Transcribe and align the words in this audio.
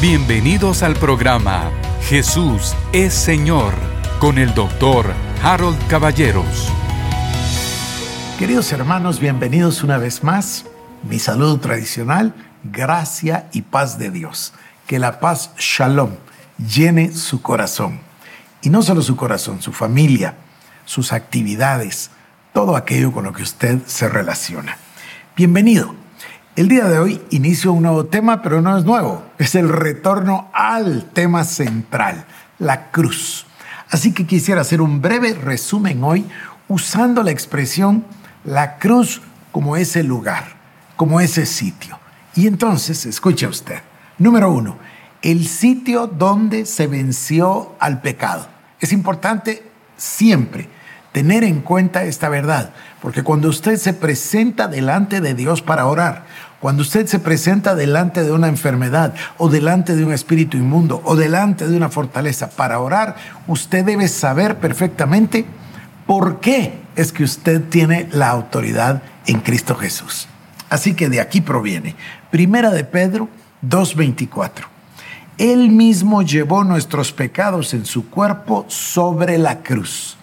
Bienvenidos 0.00 0.82
al 0.82 0.94
programa 0.94 1.70
Jesús 2.08 2.74
es 2.90 3.12
Señor 3.12 3.74
con 4.18 4.38
el 4.38 4.54
doctor 4.54 5.12
Harold 5.42 5.76
Caballeros. 5.88 6.72
Queridos 8.38 8.72
hermanos, 8.72 9.20
bienvenidos 9.20 9.82
una 9.82 9.98
vez 9.98 10.24
más. 10.24 10.64
Mi 11.02 11.18
saludo 11.18 11.60
tradicional, 11.60 12.34
gracia 12.64 13.50
y 13.52 13.60
paz 13.60 13.98
de 13.98 14.10
Dios. 14.10 14.54
Que 14.86 14.98
la 14.98 15.20
paz 15.20 15.50
shalom 15.58 16.12
llene 16.56 17.12
su 17.12 17.42
corazón. 17.42 18.00
Y 18.62 18.70
no 18.70 18.80
solo 18.80 19.02
su 19.02 19.16
corazón, 19.16 19.60
su 19.60 19.70
familia, 19.70 20.34
sus 20.86 21.12
actividades, 21.12 22.10
todo 22.54 22.74
aquello 22.74 23.12
con 23.12 23.24
lo 23.24 23.34
que 23.34 23.42
usted 23.42 23.80
se 23.84 24.08
relaciona. 24.08 24.78
Bienvenido. 25.36 25.99
El 26.56 26.66
día 26.66 26.86
de 26.86 26.98
hoy 26.98 27.22
inicio 27.30 27.72
un 27.72 27.84
nuevo 27.84 28.06
tema, 28.06 28.42
pero 28.42 28.60
no 28.60 28.76
es 28.76 28.84
nuevo. 28.84 29.22
Es 29.38 29.54
el 29.54 29.68
retorno 29.68 30.50
al 30.52 31.04
tema 31.12 31.44
central, 31.44 32.24
la 32.58 32.90
cruz. 32.90 33.46
Así 33.88 34.12
que 34.12 34.26
quisiera 34.26 34.62
hacer 34.62 34.80
un 34.80 35.00
breve 35.00 35.34
resumen 35.34 36.02
hoy 36.02 36.26
usando 36.66 37.22
la 37.22 37.30
expresión 37.30 38.04
la 38.42 38.78
cruz 38.78 39.22
como 39.52 39.76
ese 39.76 40.02
lugar, 40.02 40.56
como 40.96 41.20
ese 41.20 41.46
sitio. 41.46 41.98
Y 42.34 42.48
entonces, 42.48 43.06
escuche 43.06 43.46
usted. 43.46 43.78
Número 44.18 44.50
uno, 44.50 44.76
el 45.22 45.46
sitio 45.46 46.08
donde 46.08 46.66
se 46.66 46.88
venció 46.88 47.76
al 47.78 48.00
pecado. 48.00 48.48
Es 48.80 48.92
importante 48.92 49.62
siempre 49.96 50.68
tener 51.12 51.44
en 51.44 51.60
cuenta 51.60 52.04
esta 52.04 52.28
verdad, 52.28 52.70
porque 53.02 53.22
cuando 53.22 53.48
usted 53.48 53.76
se 53.76 53.92
presenta 53.92 54.68
delante 54.68 55.20
de 55.20 55.34
Dios 55.34 55.62
para 55.62 55.86
orar, 55.86 56.24
cuando 56.60 56.82
usted 56.82 57.06
se 57.06 57.18
presenta 57.18 57.74
delante 57.74 58.22
de 58.22 58.32
una 58.32 58.48
enfermedad 58.48 59.14
o 59.38 59.48
delante 59.48 59.96
de 59.96 60.04
un 60.04 60.12
espíritu 60.12 60.56
inmundo 60.56 61.00
o 61.04 61.16
delante 61.16 61.66
de 61.66 61.76
una 61.76 61.88
fortaleza 61.88 62.50
para 62.50 62.80
orar, 62.80 63.16
usted 63.46 63.84
debe 63.84 64.08
saber 64.08 64.58
perfectamente 64.58 65.46
por 66.06 66.40
qué 66.40 66.78
es 66.96 67.12
que 67.12 67.24
usted 67.24 67.62
tiene 67.70 68.08
la 68.12 68.28
autoridad 68.28 69.02
en 69.26 69.40
Cristo 69.40 69.74
Jesús. 69.74 70.28
Así 70.68 70.94
que 70.94 71.08
de 71.08 71.20
aquí 71.20 71.40
proviene. 71.40 71.96
Primera 72.30 72.70
de 72.70 72.84
Pedro 72.84 73.28
2.24. 73.66 74.66
Él 75.38 75.70
mismo 75.70 76.22
llevó 76.22 76.62
nuestros 76.62 77.12
pecados 77.12 77.72
en 77.72 77.86
su 77.86 78.10
cuerpo 78.10 78.66
sobre 78.68 79.38
la 79.38 79.62
cruz 79.62 80.18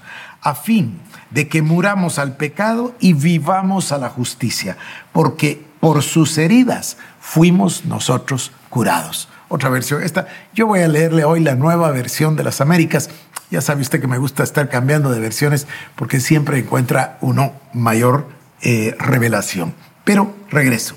a 0.48 0.56
fin 0.56 1.02
de 1.30 1.50
que 1.50 1.62
muramos 1.62 2.20
al 2.20 2.38
pecado 2.38 2.96
y 3.02 3.12
vivamos 3.12 3.92
a 3.92 3.98
la 3.98 4.08
justicia, 4.08 4.78
porque 5.12 5.62
por 5.82 6.02
sus 6.04 6.38
heridas 6.38 6.96
fuimos 7.20 7.84
nosotros 7.84 8.54
curados. 8.70 9.28
Otra 9.50 9.70
versión, 9.70 10.04
esta, 10.04 10.28
yo 10.54 10.68
voy 10.68 10.80
a 10.82 10.88
leerle 10.88 11.26
hoy 11.26 11.42
la 11.42 11.56
nueva 11.56 11.92
versión 11.92 12.38
de 12.38 12.46
las 12.46 12.62
Américas. 12.62 13.10
Ya 13.52 13.60
sabe 13.60 13.82
usted 13.82 14.00
que 14.00 14.08
me 14.08 14.18
gusta 14.18 14.44
estar 14.44 14.70
cambiando 14.70 15.12
de 15.12 15.20
versiones 15.20 15.68
porque 15.96 16.22
siempre 16.22 16.60
encuentra 16.60 17.18
uno 17.20 17.52
mayor 17.74 18.30
eh, 18.62 18.96
revelación. 19.00 19.74
Pero 20.06 20.34
regreso. 20.50 20.96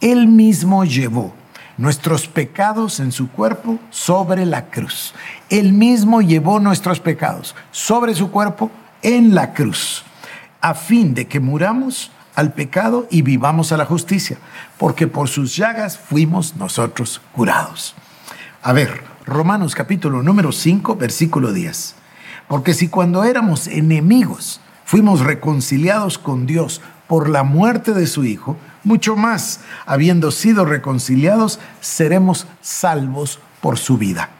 Él 0.00 0.28
mismo 0.28 0.84
llevó 0.84 1.34
nuestros 1.78 2.28
pecados 2.28 3.00
en 3.00 3.10
su 3.10 3.28
cuerpo 3.28 3.80
sobre 3.90 4.46
la 4.46 4.66
cruz. 4.66 5.14
Él 5.50 5.72
mismo 5.72 6.22
llevó 6.22 6.60
nuestros 6.60 7.00
pecados 7.00 7.56
sobre 7.72 8.14
su 8.14 8.30
cuerpo 8.30 8.70
en 9.04 9.34
la 9.34 9.52
cruz, 9.52 10.02
a 10.60 10.74
fin 10.74 11.14
de 11.14 11.28
que 11.28 11.38
muramos 11.38 12.10
al 12.34 12.52
pecado 12.52 13.06
y 13.10 13.22
vivamos 13.22 13.70
a 13.70 13.76
la 13.76 13.84
justicia, 13.84 14.38
porque 14.78 15.06
por 15.06 15.28
sus 15.28 15.54
llagas 15.54 15.96
fuimos 15.96 16.56
nosotros 16.56 17.20
curados. 17.32 17.94
A 18.62 18.72
ver, 18.72 19.04
Romanos 19.26 19.74
capítulo 19.74 20.22
número 20.22 20.50
5, 20.50 20.96
versículo 20.96 21.52
10. 21.52 21.94
Porque 22.48 22.74
si 22.74 22.88
cuando 22.88 23.24
éramos 23.24 23.66
enemigos 23.68 24.60
fuimos 24.84 25.20
reconciliados 25.20 26.18
con 26.18 26.46
Dios 26.46 26.80
por 27.06 27.28
la 27.28 27.42
muerte 27.42 27.92
de 27.92 28.06
su 28.06 28.24
Hijo, 28.24 28.56
mucho 28.82 29.16
más, 29.16 29.60
habiendo 29.86 30.30
sido 30.30 30.64
reconciliados, 30.64 31.60
seremos 31.80 32.46
salvos 32.60 33.38
por 33.60 33.78
su 33.78 33.98
vida. 33.98 34.30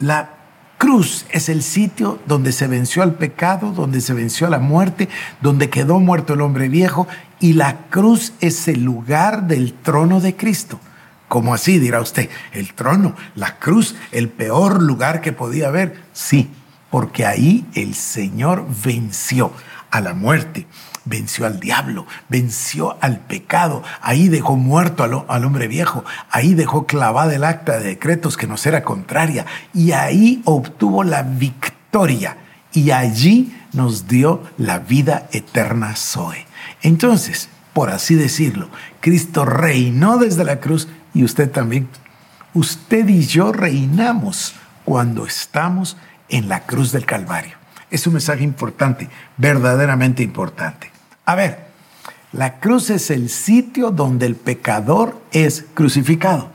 La 0.00 0.39
cruz 0.80 1.26
es 1.28 1.50
el 1.50 1.62
sitio 1.62 2.18
donde 2.26 2.52
se 2.52 2.66
venció 2.66 3.02
al 3.02 3.12
pecado, 3.12 3.72
donde 3.72 4.00
se 4.00 4.14
venció 4.14 4.46
a 4.46 4.50
la 4.50 4.60
muerte, 4.60 5.10
donde 5.42 5.68
quedó 5.68 6.00
muerto 6.00 6.32
el 6.32 6.40
hombre 6.40 6.70
viejo, 6.70 7.06
y 7.38 7.52
la 7.52 7.82
cruz 7.90 8.32
es 8.40 8.66
el 8.66 8.82
lugar 8.82 9.46
del 9.46 9.74
trono 9.74 10.22
de 10.22 10.36
Cristo. 10.36 10.80
¿Cómo 11.28 11.52
así? 11.52 11.78
Dirá 11.78 12.00
usted, 12.00 12.30
el 12.54 12.72
trono, 12.72 13.14
la 13.34 13.58
cruz, 13.58 13.94
el 14.10 14.30
peor 14.30 14.82
lugar 14.82 15.20
que 15.20 15.32
podía 15.32 15.68
haber. 15.68 16.02
Sí, 16.14 16.48
porque 16.90 17.26
ahí 17.26 17.66
el 17.74 17.94
Señor 17.94 18.66
venció 18.82 19.52
a 19.90 20.00
la 20.00 20.14
muerte, 20.14 20.66
venció 21.04 21.46
al 21.46 21.60
diablo, 21.60 22.06
venció 22.28 22.96
al 23.00 23.18
pecado, 23.20 23.82
ahí 24.00 24.28
dejó 24.28 24.56
muerto 24.56 25.26
al, 25.28 25.44
hombre 25.44 25.68
viejo, 25.68 26.04
ahí 26.30 26.54
dejó 26.54 26.86
clavada 26.86 27.34
el 27.34 27.44
acta 27.44 27.78
de 27.78 27.88
decretos 27.88 28.36
que 28.36 28.46
nos 28.46 28.64
era 28.66 28.82
contraria 28.82 29.46
y 29.74 29.92
ahí 29.92 30.42
obtuvo 30.44 31.04
la 31.04 31.22
victoria 31.22 32.36
y 32.72 32.90
allí 32.90 33.56
nos 33.72 34.08
dio 34.08 34.42
la 34.58 34.78
vida 34.78 35.28
eterna 35.32 35.94
Zoe. 35.96 36.46
Entonces, 36.82 37.48
por 37.72 37.90
así 37.90 38.14
decirlo, 38.14 38.68
Cristo 39.00 39.44
reinó 39.44 40.18
desde 40.18 40.44
la 40.44 40.60
cruz 40.60 40.88
y 41.14 41.24
usted 41.24 41.50
también. 41.50 41.88
Usted 42.52 43.08
y 43.08 43.26
yo 43.26 43.52
reinamos 43.52 44.54
cuando 44.84 45.24
estamos 45.24 45.96
en 46.28 46.48
la 46.48 46.66
cruz 46.66 46.90
del 46.90 47.06
Calvario. 47.06 47.56
Es 47.90 48.06
un 48.06 48.14
mensaje 48.14 48.42
importante, 48.42 49.08
verdaderamente 49.36 50.22
importante. 50.22 50.89
A 51.30 51.36
ver, 51.36 51.58
la 52.32 52.58
cruz 52.58 52.90
es 52.90 53.08
el 53.08 53.28
sitio 53.28 53.92
donde 53.92 54.26
el 54.26 54.34
pecador 54.34 55.16
es 55.30 55.64
crucificado. 55.74 56.48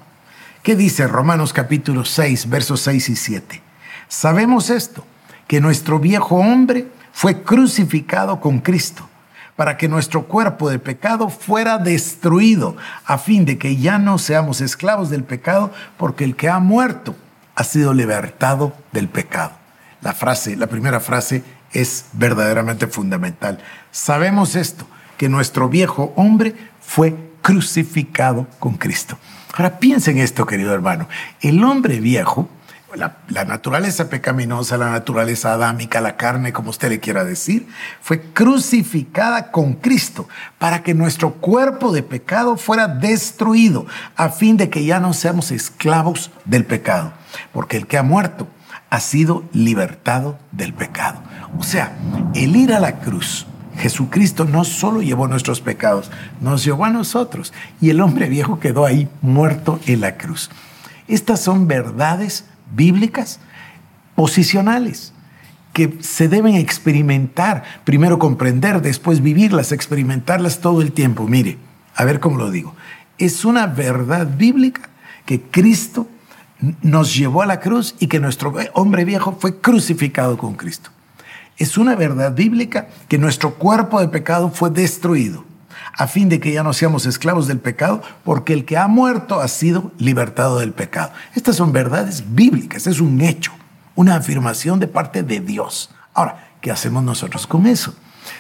¿Qué 0.64 0.76
dice 0.76 1.08
Romanos 1.08 1.54
capítulo 1.54 2.04
6, 2.04 2.50
versos 2.50 2.82
6 2.82 3.08
y 3.08 3.16
7? 3.16 3.62
Sabemos 4.10 4.70
esto, 4.70 5.06
que 5.48 5.62
nuestro 5.62 5.98
viejo 6.00 6.36
hombre 6.36 6.90
fue 7.14 7.42
crucificado 7.42 8.42
con 8.42 8.60
Cristo 8.60 9.08
para 9.56 9.78
que 9.78 9.88
nuestro 9.88 10.26
cuerpo 10.26 10.70
de 10.70 10.80
pecado 10.80 11.30
fuera 11.30 11.78
destruido, 11.78 12.76
a 13.06 13.18
fin 13.18 13.46
de 13.46 13.58
que 13.58 13.78
ya 13.78 13.98
no 13.98 14.18
seamos 14.18 14.60
esclavos 14.60 15.10
del 15.10 15.24
pecado, 15.24 15.72
porque 15.96 16.26
el 16.26 16.36
que 16.36 16.50
ha 16.50 16.60
muerto 16.60 17.16
ha 17.56 17.64
sido 17.64 17.94
libertado 17.94 18.74
del 18.92 19.08
pecado. 19.08 19.54
La 20.02 20.12
frase, 20.12 20.58
la 20.58 20.68
primera 20.68 21.00
frase 21.00 21.46
es 21.72 22.06
verdaderamente 22.14 22.88
fundamental. 22.88 23.60
Sabemos 23.96 24.58
esto, 24.58 24.86
que 25.18 25.30
nuestro 25.30 25.70
viejo 25.70 26.12
hombre 26.18 26.54
fue 26.82 27.16
crucificado 27.42 28.46
con 28.60 28.74
Cristo. 28.74 29.18
Ahora 29.54 29.80
piensen 29.80 30.18
esto, 30.18 30.46
querido 30.46 30.74
hermano. 30.74 31.08
El 31.40 31.64
hombre 31.64 32.02
viejo, 32.02 32.50
la, 32.94 33.46
naturaleza 33.46 34.10
pecaminosa, 34.10 34.76
la 34.76 34.92
naturaleza 34.92 35.54
adámica, 35.54 36.02
la 36.02 36.18
carne, 36.18 36.52
como 36.52 36.72
usted 36.72 36.90
le 36.90 37.00
quiera 37.00 37.24
decir, 37.24 37.70
fue 38.02 38.20
crucificada 38.20 39.50
con 39.52 39.76
Cristo 39.76 40.28
para 40.60 40.84
que 40.84 40.94
nuestro 40.94 41.36
cuerpo 41.36 41.94
de 41.94 42.04
pecado 42.04 42.58
fuera 42.58 42.90
destruido, 42.90 43.86
a 44.18 44.28
fin 44.28 44.58
de 44.58 44.70
que 44.70 44.84
ya 44.84 45.00
no 45.00 45.14
seamos 45.14 45.52
esclavos 45.52 46.32
del 46.44 46.66
pecado. 46.66 47.14
Porque 47.54 47.78
el 47.78 47.88
que 47.88 47.98
ha 47.98 48.04
muerto 48.04 48.50
ha 48.90 49.00
sido 49.00 49.46
libertado 49.54 50.38
del 50.52 50.74
pecado. 50.74 51.20
O 51.58 51.64
sea, 51.64 51.96
el 52.34 52.58
ir 52.58 52.74
a 52.74 52.82
la 52.82 53.00
cruz, 53.00 53.48
Jesucristo 53.78 54.46
no 54.46 54.64
solo 54.64 55.02
llevó 55.02 55.28
nuestros 55.28 55.62
pecados, 55.62 56.12
nos 56.42 56.64
llevó 56.64 56.86
a 56.86 56.90
nosotros 56.90 57.54
y 57.82 57.90
el 57.90 58.02
hombre 58.02 58.30
viejo 58.30 58.60
quedó 58.60 58.86
ahí 58.86 59.08
muerto 59.22 59.80
en 59.86 60.02
la 60.02 60.18
cruz. 60.18 60.50
Estas 61.08 61.42
son 61.42 61.68
verdades 61.68 62.46
bíblicas 62.76 63.40
posicionales 64.16 65.14
que 65.74 65.98
se 66.00 66.30
deben 66.30 66.56
experimentar, 66.56 67.64
primero 67.84 68.18
comprender, 68.18 68.82
después 68.82 69.22
vivirlas, 69.22 69.74
experimentarlas 69.74 70.62
todo 70.62 70.82
el 70.82 70.94
tiempo. 70.94 71.28
Mire, 71.28 71.58
a 71.96 72.06
ver 72.06 72.22
cómo 72.22 72.38
lo 72.38 72.50
digo. 72.50 72.74
Es 73.18 73.44
una 73.44 73.68
verdad 73.68 74.28
bíblica 74.38 74.90
que 75.26 75.42
Cristo 75.42 76.08
nos 76.82 77.14
llevó 77.16 77.42
a 77.42 77.46
la 77.46 77.60
cruz 77.60 77.96
y 78.00 78.08
que 78.08 78.22
nuestro 78.22 78.54
hombre 78.74 79.04
viejo 79.04 79.36
fue 79.38 79.60
crucificado 79.60 80.38
con 80.38 80.54
Cristo. 80.56 80.92
Es 81.58 81.78
una 81.78 81.96
verdad 81.96 82.34
bíblica 82.34 82.88
que 83.08 83.18
nuestro 83.18 83.56
cuerpo 83.56 84.00
de 84.02 84.10
pecado 84.10 84.50
fue 84.50 84.70
destruido 84.70 85.46
a 85.98 86.08
fin 86.08 86.30
de 86.30 86.40
que 86.40 86.52
ya 86.52 86.64
no 86.64 86.74
seamos 86.74 87.06
esclavos 87.06 87.48
del 87.48 87.60
pecado, 87.60 88.02
porque 88.24 88.54
el 88.54 88.66
que 88.66 88.78
ha 88.78 88.88
muerto 88.88 89.40
ha 89.40 89.48
sido 89.48 89.92
libertado 89.98 90.60
del 90.60 90.74
pecado. 90.74 91.12
Estas 91.34 91.56
son 91.56 91.72
verdades 91.72 92.36
bíblicas, 92.36 92.88
es 92.88 93.00
un 93.00 93.22
hecho, 93.22 93.54
una 93.96 94.16
afirmación 94.16 94.80
de 94.80 94.88
parte 94.88 95.24
de 95.24 95.40
Dios. 95.40 95.92
Ahora, 96.14 96.50
¿qué 96.60 96.72
hacemos 96.72 97.04
nosotros 97.04 97.48
con 97.48 97.66
eso? 97.66 97.96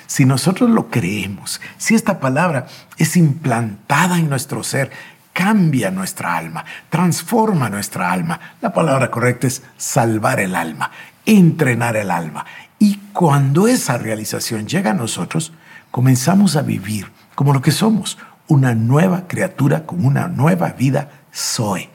Si 0.07 0.25
nosotros 0.25 0.69
lo 0.69 0.89
creemos, 0.89 1.61
si 1.77 1.95
esta 1.95 2.19
palabra 2.19 2.67
es 2.97 3.15
implantada 3.15 4.17
en 4.17 4.29
nuestro 4.29 4.63
ser, 4.63 4.91
cambia 5.31 5.91
nuestra 5.91 6.35
alma, 6.35 6.65
transforma 6.89 7.69
nuestra 7.69 8.11
alma. 8.11 8.39
La 8.61 8.73
palabra 8.73 9.11
correcta 9.11 9.47
es 9.47 9.61
salvar 9.77 10.39
el 10.39 10.55
alma, 10.55 10.91
entrenar 11.25 11.95
el 11.95 12.11
alma. 12.11 12.45
Y 12.79 12.97
cuando 13.13 13.67
esa 13.67 13.97
realización 13.97 14.67
llega 14.67 14.91
a 14.91 14.95
nosotros, 14.95 15.53
comenzamos 15.91 16.55
a 16.55 16.61
vivir 16.61 17.11
como 17.35 17.53
lo 17.53 17.61
que 17.61 17.71
somos, 17.71 18.17
una 18.47 18.75
nueva 18.75 19.27
criatura 19.27 19.85
con 19.85 20.05
una 20.05 20.27
nueva 20.27 20.69
vida 20.71 21.09
Zoe. 21.33 21.89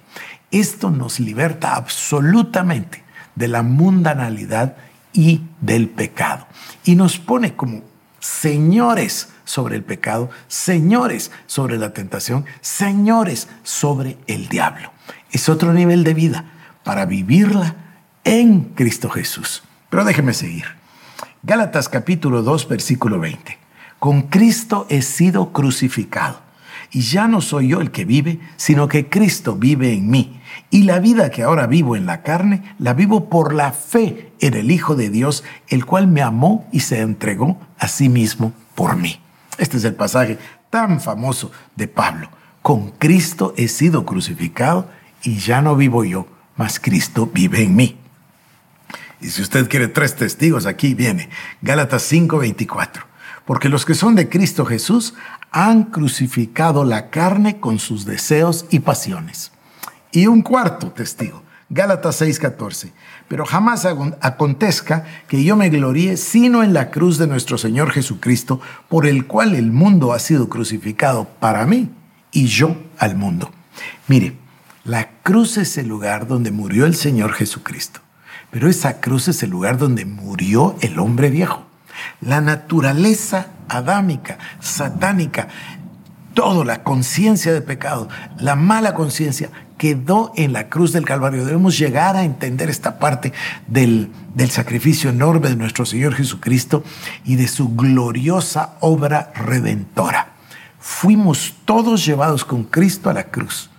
Esto 0.50 0.90
nos 0.90 1.20
liberta 1.20 1.76
absolutamente 1.76 3.04
de 3.34 3.48
la 3.48 3.62
mundanalidad 3.62 4.76
y 5.12 5.42
del 5.60 5.88
pecado. 5.88 6.46
Y 6.84 6.96
nos 6.96 7.18
pone 7.18 7.54
como 7.54 7.82
señores 8.18 9.28
sobre 9.44 9.76
el 9.76 9.84
pecado, 9.84 10.30
señores 10.48 11.30
sobre 11.46 11.78
la 11.78 11.92
tentación, 11.92 12.44
señores 12.60 13.48
sobre 13.62 14.18
el 14.26 14.48
diablo. 14.48 14.92
Es 15.30 15.48
otro 15.48 15.72
nivel 15.72 16.04
de 16.04 16.14
vida 16.14 16.44
para 16.84 17.06
vivirla 17.06 17.76
en 18.24 18.64
Cristo 18.74 19.08
Jesús. 19.08 19.62
Pero 19.90 20.04
déjeme 20.04 20.32
seguir. 20.32 20.64
Gálatas 21.42 21.88
capítulo 21.88 22.42
2, 22.42 22.68
versículo 22.68 23.18
20. 23.18 23.58
Con 23.98 24.22
Cristo 24.22 24.86
he 24.88 25.02
sido 25.02 25.52
crucificado. 25.52 26.40
Y 26.92 27.02
ya 27.02 27.28
no 27.28 27.40
soy 27.40 27.68
yo 27.68 27.80
el 27.80 27.90
que 27.90 28.04
vive, 28.04 28.40
sino 28.56 28.88
que 28.88 29.08
Cristo 29.08 29.56
vive 29.56 29.92
en 29.92 30.08
mí. 30.08 30.40
Y 30.70 30.84
la 30.84 31.00
vida 31.00 31.30
que 31.30 31.42
ahora 31.42 31.66
vivo 31.66 31.96
en 31.96 32.06
la 32.06 32.22
carne, 32.22 32.74
la 32.78 32.94
vivo 32.94 33.28
por 33.28 33.52
la 33.52 33.72
fe 33.72 34.32
en 34.40 34.54
el 34.54 34.70
Hijo 34.70 34.94
de 34.94 35.10
Dios, 35.10 35.44
el 35.68 35.84
cual 35.84 36.06
me 36.06 36.22
amó 36.22 36.68
y 36.72 36.80
se 36.80 37.00
entregó 37.00 37.58
a 37.78 37.88
sí 37.88 38.08
mismo 38.08 38.52
por 38.74 38.96
mí. 38.96 39.20
Este 39.58 39.76
es 39.76 39.84
el 39.84 39.94
pasaje 39.94 40.38
tan 40.70 41.00
famoso 41.00 41.50
de 41.76 41.88
Pablo. 41.88 42.28
Con 42.62 42.90
Cristo 42.92 43.54
he 43.56 43.68
sido 43.68 44.04
crucificado 44.04 44.88
y 45.22 45.36
ya 45.36 45.62
no 45.62 45.74
vivo 45.74 46.04
yo, 46.04 46.26
mas 46.56 46.78
Cristo 46.78 47.28
vive 47.32 47.62
en 47.62 47.74
mí. 47.76 47.99
Y 49.20 49.28
si 49.28 49.42
usted 49.42 49.68
quiere 49.68 49.88
tres 49.88 50.16
testigos, 50.16 50.66
aquí 50.66 50.94
viene 50.94 51.28
Gálatas 51.62 52.02
5:24. 52.10 53.04
Porque 53.44 53.68
los 53.68 53.84
que 53.84 53.94
son 53.94 54.14
de 54.14 54.28
Cristo 54.28 54.64
Jesús 54.64 55.14
han 55.50 55.84
crucificado 55.84 56.84
la 56.84 57.10
carne 57.10 57.58
con 57.58 57.78
sus 57.78 58.04
deseos 58.04 58.66
y 58.70 58.80
pasiones. 58.80 59.50
Y 60.12 60.26
un 60.26 60.42
cuarto 60.42 60.90
testigo, 60.92 61.42
Gálatas 61.68 62.20
6:14. 62.20 62.92
Pero 63.28 63.44
jamás 63.44 63.86
acontezca 63.86 65.04
que 65.28 65.44
yo 65.44 65.56
me 65.56 65.68
gloríe 65.68 66.16
sino 66.16 66.62
en 66.62 66.72
la 66.72 66.90
cruz 66.90 67.18
de 67.18 67.26
nuestro 67.26 67.58
Señor 67.58 67.90
Jesucristo, 67.92 68.60
por 68.88 69.06
el 69.06 69.26
cual 69.26 69.54
el 69.54 69.70
mundo 69.70 70.12
ha 70.12 70.18
sido 70.18 70.48
crucificado 70.48 71.28
para 71.38 71.66
mí 71.66 71.90
y 72.32 72.46
yo 72.46 72.76
al 72.98 73.16
mundo. 73.16 73.52
Mire, 74.08 74.36
la 74.84 75.10
cruz 75.22 75.58
es 75.58 75.78
el 75.78 75.88
lugar 75.88 76.26
donde 76.26 76.50
murió 76.50 76.86
el 76.86 76.96
Señor 76.96 77.32
Jesucristo, 77.32 78.00
pero 78.50 78.68
esa 78.68 79.00
cruz 79.00 79.28
es 79.28 79.42
el 79.42 79.50
lugar 79.50 79.78
donde 79.78 80.04
murió 80.04 80.76
el 80.80 80.98
hombre 80.98 81.30
viejo. 81.30 81.64
La 82.20 82.40
naturaleza 82.40 83.48
adámica, 83.68 84.38
satánica, 84.60 85.48
todo, 86.34 86.64
la 86.64 86.82
conciencia 86.82 87.52
de 87.52 87.60
pecado, 87.60 88.08
la 88.38 88.56
mala 88.56 88.94
conciencia, 88.94 89.50
quedó 89.78 90.32
en 90.36 90.52
la 90.52 90.68
cruz 90.68 90.92
del 90.92 91.04
Calvario. 91.04 91.44
Debemos 91.44 91.78
llegar 91.78 92.16
a 92.16 92.24
entender 92.24 92.70
esta 92.70 92.98
parte 92.98 93.32
del, 93.66 94.10
del 94.34 94.50
sacrificio 94.50 95.10
enorme 95.10 95.48
de 95.48 95.56
nuestro 95.56 95.86
Señor 95.86 96.14
Jesucristo 96.14 96.84
y 97.24 97.36
de 97.36 97.48
su 97.48 97.74
gloriosa 97.74 98.74
obra 98.80 99.32
redentora. 99.34 100.34
Fuimos 100.78 101.54
todos 101.64 102.04
llevados 102.04 102.44
con 102.44 102.64
Cristo 102.64 103.10
a 103.10 103.14
la 103.14 103.24
cruz. 103.24 103.69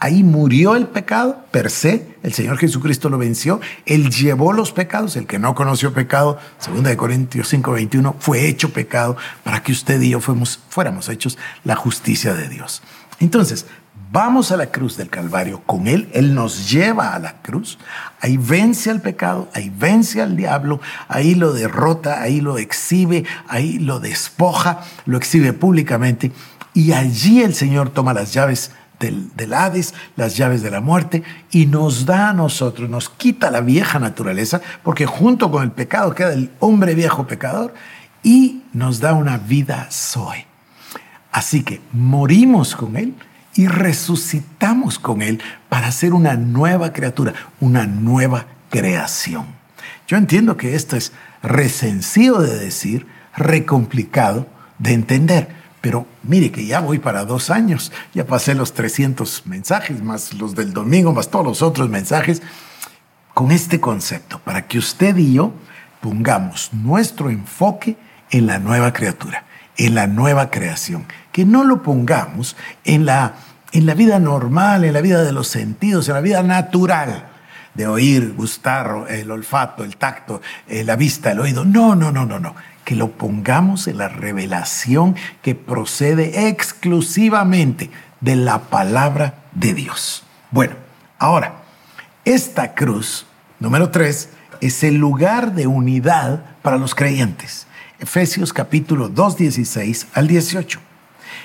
Ahí 0.00 0.22
murió 0.22 0.76
el 0.76 0.86
pecado 0.86 1.44
per 1.50 1.70
se, 1.70 2.16
el 2.22 2.32
Señor 2.32 2.56
Jesucristo 2.58 3.08
lo 3.08 3.18
venció, 3.18 3.60
Él 3.84 4.10
llevó 4.10 4.52
los 4.52 4.70
pecados, 4.70 5.16
el 5.16 5.26
que 5.26 5.40
no 5.40 5.56
conoció 5.56 5.92
pecado, 5.92 6.38
2 6.64 6.94
Corintios 6.94 7.48
5, 7.48 7.72
21, 7.72 8.14
fue 8.20 8.46
hecho 8.46 8.72
pecado 8.72 9.16
para 9.42 9.60
que 9.62 9.72
usted 9.72 10.00
y 10.00 10.10
yo 10.10 10.20
fuéramos, 10.20 10.60
fuéramos 10.68 11.08
hechos 11.08 11.36
la 11.64 11.74
justicia 11.74 12.34
de 12.34 12.48
Dios. 12.48 12.80
Entonces, 13.18 13.66
vamos 14.12 14.52
a 14.52 14.56
la 14.56 14.66
cruz 14.66 14.96
del 14.96 15.10
Calvario 15.10 15.62
con 15.66 15.88
Él, 15.88 16.08
Él 16.12 16.32
nos 16.32 16.70
lleva 16.70 17.14
a 17.14 17.18
la 17.18 17.42
cruz, 17.42 17.76
ahí 18.20 18.36
vence 18.36 18.90
al 18.90 19.00
pecado, 19.00 19.50
ahí 19.52 19.72
vence 19.76 20.22
al 20.22 20.36
diablo, 20.36 20.80
ahí 21.08 21.34
lo 21.34 21.52
derrota, 21.52 22.22
ahí 22.22 22.40
lo 22.40 22.58
exhibe, 22.58 23.24
ahí 23.48 23.80
lo 23.80 23.98
despoja, 23.98 24.84
lo 25.06 25.18
exhibe 25.18 25.52
públicamente 25.52 26.30
y 26.72 26.92
allí 26.92 27.42
el 27.42 27.54
Señor 27.54 27.90
toma 27.90 28.14
las 28.14 28.32
llaves 28.32 28.70
del, 28.98 29.52
Hades, 29.52 29.94
las 30.16 30.36
llaves 30.36 30.62
de 30.62 30.70
la 30.70 30.80
muerte, 30.80 31.22
y 31.50 31.66
nos 31.66 32.06
da 32.06 32.30
a 32.30 32.32
nosotros, 32.32 32.88
nos 32.88 33.08
quita 33.08 33.50
la 33.50 33.60
vieja 33.60 33.98
naturaleza, 33.98 34.60
porque 34.82 35.06
junto 35.06 35.50
con 35.50 35.62
el 35.62 35.70
pecado 35.70 36.14
queda 36.14 36.32
el 36.32 36.50
hombre 36.58 36.94
viejo 36.94 37.26
pecador, 37.26 37.74
y 38.22 38.62
nos 38.72 39.00
da 39.00 39.14
una 39.14 39.38
vida 39.38 39.88
Zoe. 39.90 40.46
Así 41.30 41.62
que 41.62 41.80
morimos 41.92 42.74
con 42.74 42.96
Él 42.96 43.14
y 43.54 43.68
resucitamos 43.68 44.98
con 44.98 45.22
Él 45.22 45.40
para 45.68 45.92
ser 45.92 46.12
una 46.14 46.34
nueva 46.34 46.92
criatura, 46.92 47.34
una 47.60 47.86
nueva 47.86 48.46
creación. 48.70 49.46
Yo 50.06 50.16
entiendo 50.16 50.56
que 50.56 50.74
esto 50.74 50.96
es 50.96 51.12
resencillo 51.42 52.38
de 52.38 52.58
decir, 52.58 53.06
recomplicado 53.36 54.46
de 54.78 54.94
entender, 54.94 55.57
pero 55.80 56.06
mire 56.22 56.50
que 56.50 56.66
ya 56.66 56.80
voy 56.80 56.98
para 56.98 57.24
dos 57.24 57.50
años, 57.50 57.92
ya 58.14 58.26
pasé 58.26 58.54
los 58.54 58.74
300 58.74 59.46
mensajes, 59.46 60.02
más 60.02 60.34
los 60.34 60.54
del 60.54 60.72
domingo, 60.72 61.12
más 61.12 61.30
todos 61.30 61.44
los 61.44 61.62
otros 61.62 61.88
mensajes, 61.88 62.42
con 63.34 63.52
este 63.52 63.80
concepto, 63.80 64.40
para 64.40 64.66
que 64.66 64.78
usted 64.78 65.16
y 65.16 65.34
yo 65.34 65.52
pongamos 66.00 66.70
nuestro 66.72 67.30
enfoque 67.30 67.96
en 68.30 68.46
la 68.46 68.58
nueva 68.58 68.92
criatura, 68.92 69.44
en 69.76 69.94
la 69.94 70.06
nueva 70.06 70.50
creación, 70.50 71.06
que 71.32 71.44
no 71.44 71.64
lo 71.64 71.82
pongamos 71.82 72.56
en 72.84 73.06
la 73.06 73.34
en 73.72 73.86
la 73.86 73.94
vida 73.94 74.18
normal, 74.18 74.84
en 74.84 74.92
la 74.92 75.00
vida 75.00 75.22
de 75.22 75.32
los 75.32 75.48
sentidos, 75.48 76.08
en 76.08 76.14
la 76.14 76.20
vida 76.20 76.42
natural, 76.42 77.28
de 77.74 77.86
oír, 77.86 78.34
gustar, 78.34 79.06
el 79.08 79.30
olfato, 79.30 79.84
el 79.84 79.96
tacto, 79.96 80.40
eh, 80.66 80.84
la 80.84 80.96
vista, 80.96 81.32
el 81.32 81.40
oído. 81.40 81.64
No, 81.64 81.94
no, 81.94 82.10
no, 82.10 82.24
no, 82.24 82.38
no. 82.38 82.54
Que 82.88 82.96
lo 82.96 83.10
pongamos 83.10 83.86
en 83.86 83.98
la 83.98 84.08
revelación 84.08 85.14
que 85.42 85.54
procede 85.54 86.48
exclusivamente 86.48 87.90
de 88.22 88.34
la 88.34 88.60
palabra 88.60 89.44
de 89.52 89.74
Dios. 89.74 90.24
Bueno, 90.50 90.74
ahora, 91.18 91.56
esta 92.24 92.72
cruz, 92.72 93.26
número 93.60 93.90
tres, 93.90 94.30
es 94.62 94.82
el 94.84 94.94
lugar 94.94 95.52
de 95.52 95.66
unidad 95.66 96.56
para 96.62 96.78
los 96.78 96.94
creyentes. 96.94 97.66
Efesios 97.98 98.54
capítulo 98.54 99.10
2, 99.10 99.36
16 99.36 100.06
al 100.14 100.26
18 100.26 100.80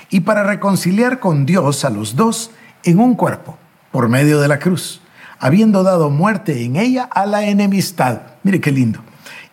y 0.08 0.20
para 0.20 0.44
reconciliar 0.44 1.20
con 1.20 1.44
Dios 1.44 1.84
a 1.84 1.90
los 1.90 2.16
dos 2.16 2.52
en 2.84 2.98
un 2.98 3.16
cuerpo, 3.16 3.58
por 3.92 4.08
medio 4.08 4.40
de 4.40 4.48
la 4.48 4.60
cruz, 4.60 5.02
habiendo 5.38 5.82
dado 5.82 6.08
muerte 6.08 6.64
en 6.64 6.76
ella 6.76 7.02
a 7.02 7.26
la 7.26 7.44
enemistad. 7.44 8.22
Mire 8.44 8.62
qué 8.62 8.72
lindo. 8.72 9.00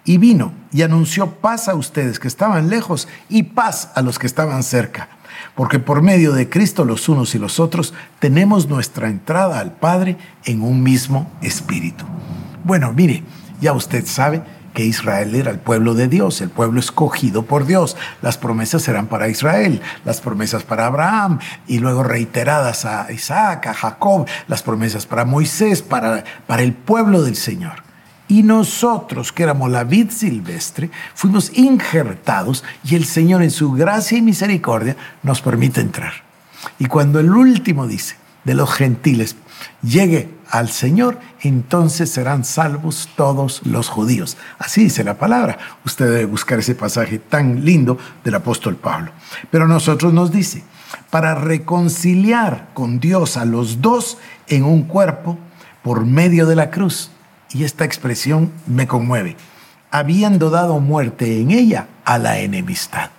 Y 0.04 0.18
vino 0.18 0.54
y 0.72 0.82
anunció 0.82 1.36
paz 1.36 1.68
a 1.68 1.76
ustedes 1.76 2.20
que 2.20 2.28
estaban 2.28 2.70
lejos 2.70 3.08
y 3.30 3.44
paz 3.44 3.92
a 3.96 4.02
los 4.02 4.18
que 4.18 4.28
estaban 4.28 4.64
cerca. 4.64 5.10
Porque 5.56 5.80
por 5.80 6.02
medio 6.02 6.34
de 6.34 6.50
Cristo 6.50 6.86
los 6.86 7.08
unos 7.10 7.36
y 7.36 7.40
los 7.40 7.60
otros 7.60 7.94
tenemos 8.20 8.68
nuestra 8.68 9.10
entrada 9.10 9.60
al 9.60 9.74
Padre 9.74 10.18
en 10.46 10.62
un 10.62 10.82
mismo 10.82 11.32
espíritu. 11.42 12.06
Bueno, 12.64 12.94
mire, 12.94 13.24
ya 13.60 13.74
usted 13.74 14.06
sabe 14.06 14.44
que 14.74 14.86
Israel 14.86 15.36
era 15.36 15.52
el 15.52 15.60
pueblo 15.60 15.94
de 15.94 16.08
Dios, 16.08 16.42
el 16.42 16.50
pueblo 16.50 16.80
escogido 16.80 17.44
por 17.44 17.66
Dios. 17.66 17.98
Las 18.22 18.38
promesas 18.38 18.88
eran 18.88 19.08
para 19.08 19.28
Israel, 19.28 19.82
las 20.06 20.22
promesas 20.22 20.64
para 20.64 20.88
Abraham 20.88 21.40
y 21.68 21.80
luego 21.80 22.04
reiteradas 22.04 22.86
a 22.86 23.12
Isaac, 23.12 23.68
a 23.68 23.74
Jacob, 23.74 24.28
las 24.48 24.64
promesas 24.64 25.06
para 25.06 25.26
Moisés, 25.26 25.82
para, 25.82 26.24
para 26.48 26.64
el 26.64 26.74
pueblo 26.74 27.24
del 27.24 27.36
Señor. 27.36 27.91
Y 28.32 28.44
nosotros, 28.44 29.34
que 29.34 29.44
éramos 29.44 29.70
la 29.70 29.84
vid 29.84 30.10
silvestre, 30.10 30.90
fuimos 31.16 31.52
injertados 31.54 32.64
y 32.82 32.96
el 32.96 33.04
Señor 33.04 33.44
en 33.44 33.52
su 33.52 33.74
gracia 33.74 34.18
y 34.18 34.22
misericordia 34.22 34.96
nos 35.22 35.42
permite 35.42 35.82
entrar. 35.82 36.14
Y 36.80 36.86
cuando 36.86 37.20
el 37.20 37.30
último 37.30 37.88
dice, 37.88 38.16
de 38.46 38.54
los 38.54 38.72
gentiles, 38.72 39.36
llegue 39.84 40.30
al 40.50 40.70
Señor, 40.70 41.20
entonces 41.42 42.10
serán 42.10 42.46
salvos 42.46 43.10
todos 43.18 43.64
los 43.66 43.90
judíos. 43.90 44.38
Así 44.60 44.86
dice 44.86 45.04
la 45.04 45.18
palabra. 45.18 45.58
Usted 45.84 46.06
debe 46.06 46.24
buscar 46.24 46.60
ese 46.60 46.74
pasaje 46.74 47.20
tan 47.20 47.66
lindo 47.66 47.98
del 48.24 48.36
apóstol 48.36 48.78
Pablo. 48.78 49.12
Pero 49.50 49.68
nosotros 49.68 50.14
nos 50.14 50.32
dice, 50.32 50.64
para 51.10 51.36
reconciliar 51.36 52.70
con 52.74 53.02
Dios 53.02 53.36
a 53.36 53.44
los 53.44 53.82
dos 53.82 54.20
en 54.48 54.64
un 54.64 54.84
cuerpo 54.84 55.38
por 55.84 56.06
medio 56.06 56.46
de 56.46 56.56
la 56.56 56.72
cruz. 56.72 57.11
Y 57.54 57.64
esta 57.64 57.86
expresión 57.86 58.52
me 58.66 58.88
conmueve. 58.88 59.36
Habiendo 59.92 60.50
dado 60.50 60.80
muerte 60.80 61.42
en 61.42 61.52
ella 61.52 61.88
a 62.06 62.18
la 62.18 62.40
enemistad. 62.40 63.10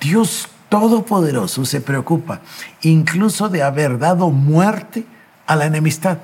Dios 0.00 0.48
Todopoderoso 0.68 1.64
se 1.64 1.80
preocupa 1.80 2.40
incluso 2.82 3.48
de 3.48 3.62
haber 3.62 3.98
dado 3.98 4.30
muerte 4.30 5.04
a 5.46 5.54
la 5.54 5.66
enemistad. 5.66 6.18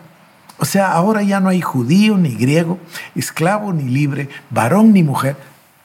O 0.59 0.65
sea, 0.65 0.93
ahora 0.93 1.23
ya 1.23 1.39
no 1.39 1.49
hay 1.49 1.61
judío 1.61 2.17
ni 2.17 2.35
griego, 2.35 2.79
esclavo 3.15 3.73
ni 3.73 3.85
libre, 3.85 4.29
varón 4.51 4.93
ni 4.93 5.03
mujer, 5.03 5.37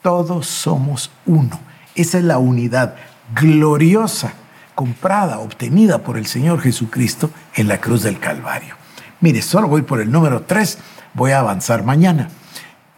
todos 0.02 0.46
somos 0.46 1.10
uno. 1.24 1.60
Esa 1.94 2.18
es 2.18 2.24
la 2.24 2.38
unidad 2.38 2.96
gloriosa, 3.34 4.32
comprada, 4.74 5.38
obtenida 5.38 5.98
por 5.98 6.16
el 6.18 6.26
Señor 6.26 6.60
Jesucristo 6.60 7.30
en 7.54 7.68
la 7.68 7.80
cruz 7.80 8.02
del 8.02 8.18
Calvario. 8.18 8.76
Mire, 9.20 9.42
solo 9.42 9.68
voy 9.68 9.82
por 9.82 10.00
el 10.00 10.12
número 10.12 10.42
3, 10.42 10.78
voy 11.14 11.32
a 11.32 11.40
avanzar 11.40 11.82
mañana, 11.82 12.28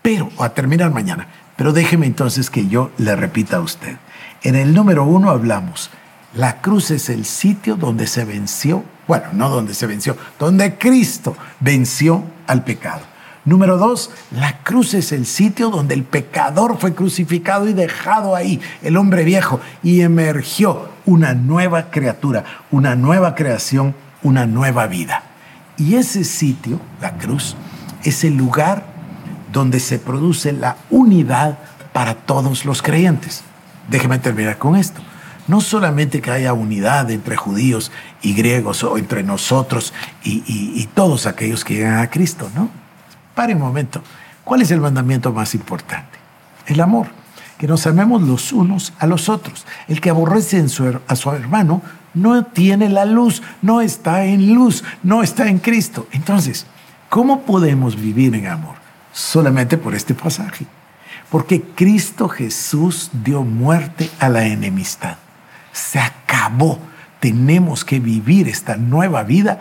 pero, 0.02 0.30
a 0.38 0.50
terminar 0.50 0.90
mañana, 0.90 1.28
pero 1.56 1.72
déjeme 1.72 2.06
entonces 2.06 2.50
que 2.50 2.68
yo 2.68 2.90
le 2.98 3.16
repita 3.16 3.56
a 3.56 3.60
usted. 3.60 3.96
En 4.42 4.54
el 4.54 4.74
número 4.74 5.04
1 5.04 5.30
hablamos, 5.30 5.90
la 6.34 6.60
cruz 6.60 6.90
es 6.90 7.08
el 7.08 7.24
sitio 7.24 7.76
donde 7.76 8.06
se 8.06 8.24
venció, 8.24 8.84
bueno, 9.08 9.26
no 9.32 9.48
donde 9.48 9.74
se 9.74 9.86
venció, 9.86 10.16
donde 10.38 10.76
Cristo 10.76 11.36
venció 11.58 12.22
al 12.46 12.64
pecado. 12.64 13.00
Número 13.46 13.78
dos, 13.78 14.10
la 14.30 14.58
cruz 14.58 14.92
es 14.92 15.12
el 15.12 15.24
sitio 15.24 15.70
donde 15.70 15.94
el 15.94 16.04
pecador 16.04 16.78
fue 16.78 16.94
crucificado 16.94 17.66
y 17.66 17.72
dejado 17.72 18.36
ahí, 18.36 18.60
el 18.82 18.98
hombre 18.98 19.24
viejo, 19.24 19.60
y 19.82 20.02
emergió 20.02 20.90
una 21.06 21.32
nueva 21.32 21.90
criatura, 21.90 22.44
una 22.70 22.94
nueva 22.96 23.34
creación, 23.34 23.94
una 24.22 24.46
nueva 24.46 24.86
vida. 24.86 25.29
Y 25.80 25.94
ese 25.94 26.24
sitio, 26.24 26.78
la 27.00 27.16
cruz, 27.16 27.56
es 28.04 28.22
el 28.24 28.36
lugar 28.36 28.84
donde 29.50 29.80
se 29.80 29.98
produce 29.98 30.52
la 30.52 30.76
unidad 30.90 31.58
para 31.94 32.14
todos 32.14 32.66
los 32.66 32.82
creyentes. 32.82 33.42
Déjeme 33.88 34.18
terminar 34.18 34.58
con 34.58 34.76
esto. 34.76 35.00
No 35.48 35.62
solamente 35.62 36.20
que 36.20 36.30
haya 36.30 36.52
unidad 36.52 37.10
entre 37.10 37.34
judíos 37.34 37.90
y 38.20 38.34
griegos 38.34 38.84
o 38.84 38.98
entre 38.98 39.22
nosotros 39.22 39.94
y, 40.22 40.44
y 40.46 40.86
todos 40.92 41.24
aquellos 41.26 41.64
que 41.64 41.74
llegan 41.74 41.98
a 41.98 42.10
Cristo, 42.10 42.50
¿no? 42.54 42.68
Pare 43.34 43.54
un 43.54 43.60
momento. 43.62 44.02
¿Cuál 44.44 44.60
es 44.60 44.70
el 44.70 44.82
mandamiento 44.82 45.32
más 45.32 45.54
importante? 45.54 46.18
El 46.66 46.82
amor. 46.82 47.06
Que 47.56 47.66
nos 47.66 47.86
amemos 47.86 48.20
los 48.20 48.52
unos 48.52 48.92
a 48.98 49.06
los 49.06 49.30
otros. 49.30 49.64
El 49.88 50.02
que 50.02 50.10
aborrece 50.10 50.62
a 51.08 51.16
su 51.16 51.30
hermano 51.30 51.80
no 52.14 52.44
tiene 52.44 52.88
la 52.88 53.04
luz, 53.04 53.42
no 53.62 53.80
está 53.80 54.24
en 54.24 54.54
luz, 54.54 54.84
no 55.02 55.22
está 55.22 55.48
en 55.48 55.58
Cristo. 55.58 56.06
Entonces, 56.12 56.66
¿cómo 57.08 57.42
podemos 57.42 58.00
vivir 58.00 58.34
en 58.34 58.46
amor? 58.46 58.76
Solamente 59.12 59.78
por 59.78 59.94
este 59.94 60.14
pasaje. 60.14 60.66
Porque 61.30 61.62
Cristo 61.62 62.28
Jesús 62.28 63.10
dio 63.24 63.42
muerte 63.42 64.10
a 64.18 64.28
la 64.28 64.46
enemistad. 64.46 65.16
Se 65.72 65.98
acabó. 65.98 66.78
Tenemos 67.20 67.84
que 67.84 68.00
vivir 68.00 68.48
esta 68.48 68.76
nueva 68.76 69.22
vida 69.22 69.60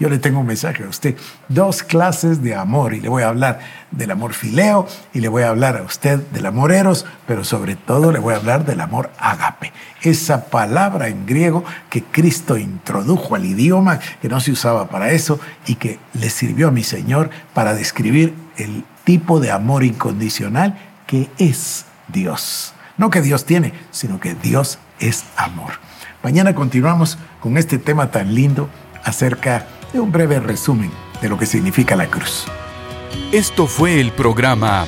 yo 0.00 0.08
le 0.08 0.18
tengo 0.18 0.40
un 0.40 0.46
mensaje 0.46 0.82
a 0.82 0.88
usted. 0.88 1.16
Dos 1.48 1.82
clases 1.82 2.42
de 2.42 2.54
amor 2.54 2.92
y 2.94 3.00
le 3.00 3.08
voy 3.08 3.22
a 3.22 3.28
hablar 3.28 3.60
del 3.90 4.10
amor 4.10 4.34
fileo 4.34 4.88
y 5.12 5.20
le 5.20 5.28
voy 5.28 5.44
a 5.44 5.50
hablar 5.50 5.76
a 5.76 5.82
usted 5.82 6.18
del 6.18 6.46
amor 6.46 6.72
eros, 6.72 7.06
pero 7.26 7.44
sobre 7.44 7.76
todo 7.76 8.10
le 8.10 8.18
voy 8.18 8.34
a 8.34 8.38
hablar 8.38 8.66
del 8.66 8.80
amor 8.80 9.10
agape. 9.18 9.72
Esa 10.02 10.46
palabra 10.46 11.08
en 11.08 11.24
griego 11.24 11.64
que 11.88 12.02
Cristo 12.02 12.58
introdujo 12.58 13.36
al 13.36 13.44
idioma, 13.44 14.00
que 14.20 14.28
no 14.28 14.40
se 14.40 14.50
usaba 14.50 14.88
para 14.88 15.12
eso 15.12 15.38
y 15.66 15.76
que 15.76 15.98
le 16.14 16.30
sirvió 16.30 16.68
a 16.68 16.72
mi 16.72 16.82
Señor 16.82 17.30
para 17.54 17.74
describir 17.74 18.34
el 18.56 18.84
tipo 19.04 19.38
de 19.38 19.52
amor 19.52 19.84
incondicional 19.84 20.76
que 21.06 21.30
es 21.38 21.86
Dios. 22.08 22.74
No 22.96 23.10
que 23.10 23.22
Dios 23.22 23.44
tiene, 23.44 23.72
sino 23.92 24.18
que 24.18 24.34
Dios 24.34 24.78
es 24.98 25.24
amor. 25.36 25.72
Mañana 26.24 26.54
continuamos 26.54 27.18
con 27.40 27.58
este 27.58 27.78
tema 27.78 28.10
tan 28.10 28.34
lindo 28.34 28.68
acerca 29.04 29.66
de 29.92 30.00
un 30.00 30.10
breve 30.10 30.40
resumen 30.40 30.90
de 31.20 31.28
lo 31.28 31.38
que 31.38 31.46
significa 31.46 31.96
la 31.96 32.10
cruz. 32.10 32.46
Esto 33.32 33.66
fue 33.66 34.00
el 34.00 34.12
programa 34.12 34.86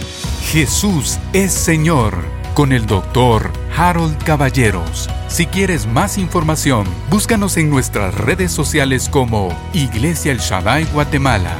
Jesús 0.51 1.19
es 1.33 1.53
Señor 1.53 2.15
con 2.55 2.73
el 2.73 2.87
doctor 2.87 3.53
Harold 3.77 4.17
Caballeros. 4.25 5.11
Si 5.29 5.47
quieres 5.47 5.87
más 5.87 6.17
información, 6.17 6.87
búscanos 7.11 7.57
en 7.57 7.69
nuestras 7.69 8.15
redes 8.15 8.53
sociales 8.53 9.09
como 9.11 9.49
Iglesia 9.75 10.33
El 10.33 10.39
Shaddai 10.39 10.85
Guatemala. 10.85 11.55